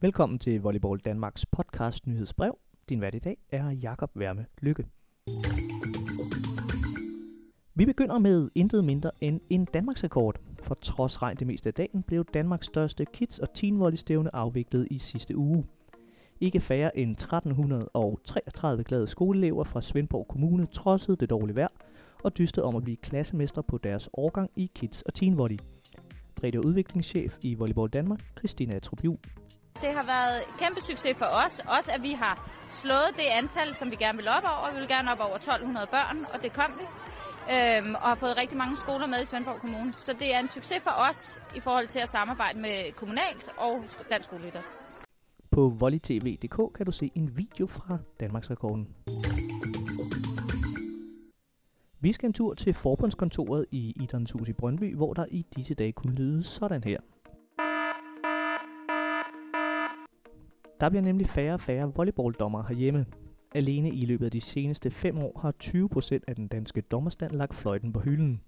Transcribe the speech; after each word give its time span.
Velkommen 0.00 0.38
til 0.38 0.60
Volleyball 0.60 1.00
Danmarks 1.00 1.46
podcast 1.46 2.06
nyhedsbrev. 2.06 2.58
Din 2.88 3.00
vært 3.00 3.14
i 3.14 3.18
dag 3.18 3.36
er 3.52 3.70
Jakob 3.70 4.10
Værme 4.14 4.46
Lykke. 4.60 4.86
Vi 7.74 7.84
begynder 7.84 8.18
med 8.18 8.50
intet 8.54 8.84
mindre 8.84 9.10
end 9.20 9.40
en 9.50 9.64
Danmarks 9.64 10.04
rekord. 10.04 10.40
For 10.62 10.74
trods 10.74 11.22
regn 11.22 11.36
det 11.36 11.46
meste 11.46 11.68
af 11.68 11.74
dagen 11.74 12.02
blev 12.02 12.24
Danmarks 12.24 12.66
største 12.66 13.04
kids- 13.04 13.38
og 13.38 13.54
teen 13.54 13.80
volley 13.80 13.96
stævne 13.96 14.34
afviklet 14.34 14.88
i 14.90 14.98
sidste 14.98 15.36
uge. 15.36 15.64
Ikke 16.40 16.60
færre 16.60 16.98
end 16.98 17.10
1333 17.10 18.84
glade 18.84 19.06
skoleelever 19.06 19.64
fra 19.64 19.82
Svendborg 19.82 20.28
Kommune 20.28 20.66
trodsede 20.66 21.16
det 21.16 21.30
dårlige 21.30 21.56
vejr 21.56 21.68
og 22.24 22.38
dystede 22.38 22.66
om 22.66 22.76
at 22.76 22.82
blive 22.82 22.96
klassemester 22.96 23.62
på 23.62 23.78
deres 23.78 24.08
årgang 24.12 24.50
i 24.56 24.70
kids- 24.74 25.02
og 25.02 25.14
teen 25.14 25.38
volley. 25.38 25.58
Bredde- 26.36 26.58
og 26.58 26.64
udviklingschef 26.64 27.36
i 27.42 27.54
Volleyball 27.54 27.88
Danmark, 27.88 28.20
Christina 28.38 28.74
Atrup 28.76 29.02
det 29.82 29.94
har 29.98 30.06
været 30.14 30.42
kæmpe 30.58 30.80
succes 30.80 31.16
for 31.18 31.30
os. 31.44 31.54
Også 31.76 31.90
at 31.92 32.02
vi 32.02 32.12
har 32.12 32.34
slået 32.68 33.10
det 33.16 33.26
antal, 33.40 33.74
som 33.74 33.90
vi 33.90 33.96
gerne 33.96 34.18
vil 34.18 34.28
op 34.28 34.42
over. 34.44 34.72
Vi 34.74 34.78
vil 34.78 34.88
gerne 34.88 35.12
op 35.12 35.20
over 35.20 35.36
1200 35.36 35.86
børn, 35.86 36.18
og 36.34 36.42
det 36.42 36.52
kom 36.52 36.70
vi. 36.80 36.86
Øhm, 37.54 37.94
og 37.94 38.08
har 38.12 38.14
fået 38.14 38.36
rigtig 38.36 38.58
mange 38.58 38.76
skoler 38.76 39.06
med 39.06 39.22
i 39.22 39.24
Svendborg 39.24 39.60
Kommune. 39.60 39.92
Så 39.92 40.12
det 40.12 40.34
er 40.34 40.38
en 40.38 40.48
succes 40.48 40.82
for 40.82 40.94
os 41.10 41.40
i 41.56 41.60
forhold 41.60 41.86
til 41.86 41.98
at 41.98 42.08
samarbejde 42.08 42.58
med 42.60 42.92
kommunalt 42.92 43.48
og 43.56 43.84
dansk 44.10 44.28
skolelytter. 44.28 44.62
På 45.50 45.68
volleytv.dk 45.68 46.74
kan 46.76 46.86
du 46.86 46.92
se 46.92 47.10
en 47.14 47.36
video 47.36 47.66
fra 47.66 47.98
Danmarks 48.20 48.50
rekorden. 48.50 48.88
Vi 52.00 52.12
skal 52.12 52.26
en 52.26 52.32
tur 52.32 52.54
til 52.54 52.74
forbundskontoret 52.74 53.66
i 53.70 53.92
Idrættens 53.96 54.30
Hus 54.30 54.48
i 54.48 54.52
Brøndby, 54.52 54.94
hvor 54.96 55.14
der 55.14 55.24
i 55.30 55.46
disse 55.56 55.74
dage 55.74 55.92
kunne 55.92 56.14
lyde 56.14 56.42
sådan 56.42 56.84
her. 56.84 57.00
Der 60.80 60.88
bliver 60.88 61.02
nemlig 61.02 61.28
færre 61.28 61.54
og 61.54 61.60
færre 61.60 61.92
volleyballdommer 61.94 62.62
herhjemme. 62.68 63.06
Alene 63.54 63.90
i 63.90 64.06
løbet 64.06 64.24
af 64.24 64.30
de 64.30 64.40
seneste 64.40 64.90
5 64.90 65.18
år 65.18 65.38
har 65.40 65.54
20% 65.64 66.18
af 66.28 66.34
den 66.36 66.48
danske 66.48 66.80
dommerstand 66.80 67.32
lagt 67.32 67.54
fløjten 67.54 67.92
på 67.92 68.00
hylden. 68.00 68.40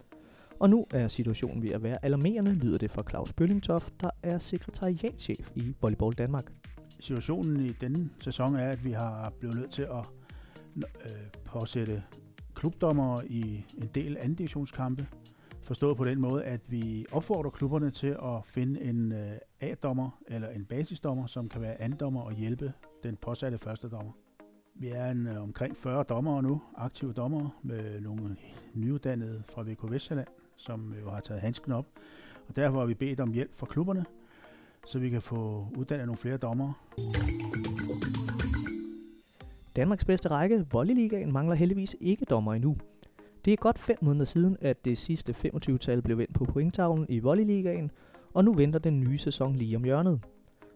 Og 0.58 0.70
nu 0.70 0.84
er 0.90 1.08
situationen 1.08 1.62
ved 1.62 1.70
at 1.70 1.82
være 1.82 2.04
alarmerende, 2.04 2.54
lyder 2.54 2.78
det 2.78 2.90
fra 2.90 3.02
Claus 3.10 3.32
Bøllingtoft, 3.32 3.94
der 4.00 4.10
er 4.22 4.38
sekretariatchef 4.38 5.50
i 5.54 5.74
Volleyball 5.80 6.14
Danmark. 6.14 6.52
Situationen 7.00 7.60
i 7.60 7.68
denne 7.68 8.10
sæson 8.20 8.56
er, 8.56 8.68
at 8.68 8.84
vi 8.84 8.92
har 8.92 9.32
blevet 9.38 9.56
nødt 9.56 9.70
til 9.70 9.82
at 9.82 10.10
øh, 10.76 10.82
påsætte 11.44 12.02
klubdommer 12.58 13.20
i 13.26 13.64
en 13.82 13.90
del 13.94 14.16
anden 14.16 14.34
divisionskampe. 14.34 15.06
Forstået 15.62 15.96
på 15.96 16.04
den 16.04 16.20
måde, 16.20 16.44
at 16.44 16.60
vi 16.68 17.06
opfordrer 17.12 17.50
klubberne 17.50 17.90
til 17.90 18.06
at 18.06 18.44
finde 18.44 18.80
en 18.80 19.12
øh, 19.12 19.32
A-dommer 19.60 20.18
eller 20.26 20.48
en 20.48 20.64
basisdommer, 20.64 21.26
som 21.26 21.48
kan 21.48 21.60
være 21.62 21.80
andommer 21.80 22.20
og 22.20 22.32
hjælpe 22.32 22.72
den 23.02 23.16
påsatte 23.16 23.58
første 23.58 23.88
dommer. 23.88 24.12
Vi 24.74 24.88
er 24.88 25.10
en, 25.10 25.26
øh, 25.26 25.42
omkring 25.42 25.76
40 25.76 26.02
dommere 26.02 26.42
nu, 26.42 26.62
aktive 26.76 27.12
dommere, 27.12 27.50
med 27.62 28.00
nogle 28.00 28.36
nyuddannede 28.74 29.42
fra 29.48 29.62
VK 29.62 29.90
Vestjylland, 29.90 30.28
som 30.56 30.92
øh, 30.92 31.00
jo 31.00 31.10
har 31.10 31.20
taget 31.20 31.40
handsken 31.40 31.72
op. 31.72 31.86
Og 32.48 32.56
derfor 32.56 32.78
har 32.78 32.86
vi 32.86 32.94
bedt 32.94 33.20
om 33.20 33.32
hjælp 33.32 33.54
fra 33.54 33.66
klubberne, 33.66 34.04
så 34.86 34.98
vi 34.98 35.10
kan 35.10 35.22
få 35.22 35.68
uddannet 35.76 36.06
nogle 36.06 36.18
flere 36.18 36.36
dommere. 36.36 36.74
Danmarks 39.78 40.04
bedste 40.04 40.28
række, 40.28 40.66
Volleyligaen, 40.72 41.32
mangler 41.32 41.54
heldigvis 41.54 41.96
ikke 42.00 42.24
dommer 42.24 42.54
endnu. 42.54 42.76
Det 43.44 43.52
er 43.52 43.56
godt 43.56 43.78
fem 43.78 43.96
måneder 44.02 44.24
siden, 44.24 44.56
at 44.60 44.84
det 44.84 44.98
sidste 44.98 45.34
25-tal 45.44 46.02
blev 46.02 46.18
vendt 46.18 46.34
på 46.34 46.44
pointtavlen 46.44 47.06
i 47.08 47.18
Volleyligaen, 47.18 47.90
og 48.34 48.44
nu 48.44 48.52
venter 48.52 48.78
den 48.78 49.00
nye 49.00 49.18
sæson 49.18 49.56
lige 49.56 49.76
om 49.76 49.84
hjørnet. 49.84 50.20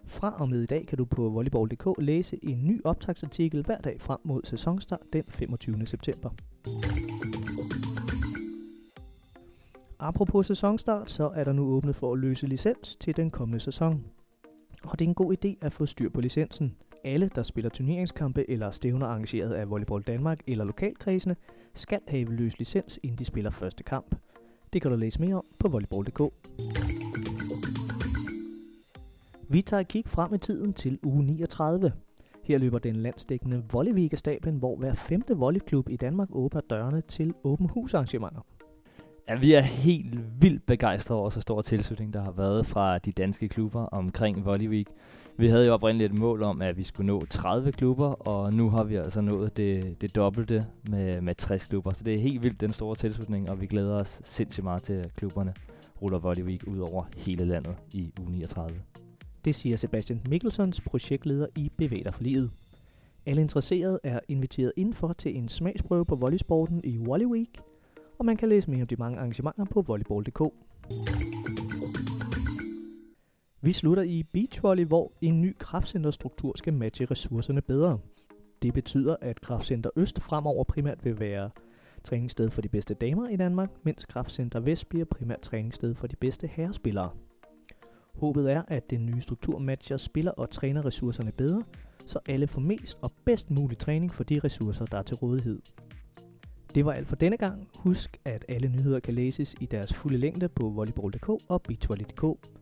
Fra 0.06 0.34
og 0.39 0.48
med 0.48 0.62
i 0.62 0.67
dag 0.67 0.86
kan 0.86 0.98
du 0.98 1.05
på 1.05 1.28
volleyball.dk 1.28 1.86
læse 1.98 2.39
en 2.44 2.67
ny 2.67 2.81
optagsartikel 2.84 3.62
hver 3.64 3.78
dag 3.78 4.00
frem 4.00 4.19
mod 4.25 4.41
sæsonstart 4.44 5.12
den 5.12 5.25
25. 5.28 5.87
september. 5.87 6.31
Apropos 9.98 10.47
sæsonstart, 10.47 11.10
så 11.10 11.31
er 11.34 11.44
der 11.44 11.53
nu 11.53 11.66
åbnet 11.66 11.97
for 11.97 12.12
at 12.12 12.19
løse 12.19 12.47
licens 12.47 12.97
til 12.97 13.16
den 13.16 13.31
kommende 13.31 13.60
sæson. 13.60 14.04
Og 14.84 14.98
det 14.98 15.04
er 15.04 15.09
en 15.09 15.15
god 15.15 15.34
idé 15.44 15.66
at 15.66 15.72
få 15.72 15.87
styr 15.87 16.10
på 16.10 16.21
licensen. 16.21 16.77
Alle, 17.05 17.31
der 17.35 17.43
spiller 17.43 17.71
turneringskampe 17.71 18.51
eller 18.51 18.71
stævner 18.71 19.07
arrangeret 19.07 19.53
af 19.53 19.71
Volleyball 19.71 20.03
Danmark 20.03 20.41
eller 20.47 20.65
lokalkredsene, 20.65 21.37
skal 21.75 22.01
have 22.09 22.35
løs 22.35 22.59
licens, 22.59 23.01
inden 23.03 23.19
de 23.19 23.25
spiller 23.25 23.51
første 23.51 23.85
kamp. 23.85 24.15
Det 24.73 24.83
kan 24.83 24.91
du 24.91 24.97
læse 24.97 25.21
mere 25.21 25.35
om 25.35 25.45
på 25.61 25.69
volleyball.dk. 25.69 26.33
Vi 29.49 29.63
tager 29.63 29.81
et 29.81 29.89
kig 29.89 30.05
frem 30.07 30.35
i 30.35 30.39
tiden 30.39 30.73
til 30.73 30.99
uge 31.03 31.25
39. 31.25 31.93
Her 32.45 32.59
løber 32.59 32.79
den 32.79 32.97
landsdækkende 32.97 33.63
Volleyweek-stablen, 33.73 34.57
hvor 34.57 34.77
hver 34.77 34.95
femte 34.95 35.37
volleyklub 35.37 35.89
i 35.89 35.97
Danmark 35.97 36.29
åbner 36.31 36.61
dørene 36.61 37.01
til 37.01 37.34
åben 37.45 37.69
husarrangementer. 37.69 38.41
Ja, 39.29 39.34
vi 39.34 39.53
er 39.53 39.61
helt 39.61 40.43
vildt 40.43 40.67
begejstrede 40.67 41.21
over 41.21 41.31
så 41.31 41.41
stor 41.41 41.63
tilslutning, 41.63 42.13
der 42.13 42.23
har 42.23 42.33
været 42.33 42.67
fra 42.67 42.99
de 42.99 43.13
danske 43.13 43.49
klubber 43.49 43.81
omkring 43.81 44.45
Volley 44.45 44.69
Week. 44.69 44.89
Vi 45.37 45.47
havde 45.47 45.66
jo 45.66 45.75
oprindeligt 45.75 46.12
et 46.12 46.19
mål 46.19 46.43
om, 46.43 46.62
at 46.62 46.76
vi 46.76 46.82
skulle 46.82 47.06
nå 47.06 47.25
30 47.31 47.72
klubber, 47.72 48.28
og 48.28 48.54
nu 48.54 48.70
har 48.70 48.84
vi 48.84 48.97
altså 48.97 49.20
nået 49.20 49.56
det, 49.56 50.00
det 50.00 50.16
dobbelte 50.16 50.66
med, 50.91 51.20
med 51.20 51.34
60 51.34 51.65
klubber. 51.65 51.93
Så 51.93 52.04
det 52.04 52.15
er 52.15 52.19
helt 52.19 52.43
vildt 52.43 52.60
den 52.60 52.72
store 52.72 52.97
tilslutning, 52.97 53.50
og 53.50 53.60
vi 53.60 53.66
glæder 53.66 53.94
os 53.94 54.21
sindssygt 54.25 54.65
meget 54.65 54.82
til, 54.82 54.92
at 54.92 55.15
klubberne 55.16 55.54
ruller 56.03 56.19
Volley 56.19 56.42
Week 56.42 56.65
ud 56.66 56.78
over 56.78 57.04
hele 57.16 57.44
landet 57.44 57.75
i 57.92 58.12
uge 58.21 58.31
39. 58.31 58.81
Det 59.44 59.54
siger 59.54 59.76
Sebastian 59.76 60.21
Mikkelsons 60.28 60.81
projektleder 60.81 61.47
i 61.56 61.72
Bevæg 61.76 62.04
for 62.12 62.22
livet. 62.22 62.50
Alle 63.26 63.42
interesserede 63.42 64.00
er 64.03 64.21
inviteret 64.28 64.72
indenfor 64.76 65.12
til 65.12 65.37
en 65.37 65.48
smagsprøve 65.48 66.04
på 66.04 66.16
volleysporten 66.16 66.81
i 66.84 66.97
Volley 66.97 67.26
Week, 67.26 67.60
og 68.19 68.25
man 68.25 68.37
kan 68.37 68.48
læse 68.48 68.71
mere 68.71 68.82
om 68.82 68.87
de 68.87 68.97
mange 68.97 69.19
arrangementer 69.19 69.65
på 69.65 69.82
volleyball.dk. 69.82 70.41
Vi 73.65 73.73
slutter 73.73 74.03
i 74.03 74.23
beachvolley, 74.33 74.84
hvor 74.84 75.12
en 75.21 75.41
ny 75.41 75.56
kraftcenterstruktur 75.59 76.53
skal 76.56 76.73
matche 76.73 77.05
ressourcerne 77.05 77.62
bedre. 77.62 77.99
Det 78.62 78.75
betyder, 78.75 79.17
at 79.21 79.41
Kraftcenter 79.41 79.91
Øst 79.97 80.21
fremover 80.21 80.65
primært 80.65 81.05
vil 81.05 81.21
være 81.21 81.50
træningssted 82.05 82.51
for 82.51 82.62
de 82.62 82.69
bedste 82.69 82.95
damer 82.95 83.28
i 83.28 83.37
Danmark, 83.37 83.71
mens 83.83 84.05
Kraftcenter 84.06 84.61
Vest 84.61 84.89
bliver 84.89 85.05
primært 85.05 85.41
træningssted 85.41 85.95
for 85.95 86.06
de 86.06 86.17
bedste 86.17 86.47
herrespillere. 86.47 87.11
Håbet 88.15 88.53
er, 88.53 88.62
at 88.69 88.91
den 88.91 89.06
nye 89.06 89.21
struktur 89.21 89.59
matcher 89.59 89.97
spiller- 89.97 90.33
og 90.33 90.51
trænerressourcerne 90.51 91.33
bedre, 91.33 91.62
så 92.06 92.19
alle 92.27 92.47
får 92.47 92.61
mest 92.61 92.99
og 93.03 93.12
bedst 93.25 93.51
mulig 93.51 93.78
træning 93.78 94.12
for 94.12 94.25
de 94.25 94.41
ressourcer, 94.45 94.84
der 94.84 94.99
er 94.99 95.03
til 95.03 95.17
rådighed. 95.17 95.61
Det 96.75 96.84
var 96.84 96.93
alt 96.93 97.09
for 97.09 97.17
denne 97.17 97.37
gang. 97.37 97.69
Husk, 97.78 98.17
at 98.25 98.45
alle 98.49 98.69
nyheder 98.69 99.01
kan 99.01 99.15
læses 99.15 99.55
i 99.61 99.67
deres 99.67 99.95
fulde 99.95 100.19
længde 100.19 100.49
på 100.49 100.69
volleyball.dk 100.69 101.28
og 101.28 101.62
beachvolley.dk. 101.62 102.62